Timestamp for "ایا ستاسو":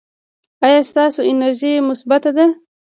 0.65-1.19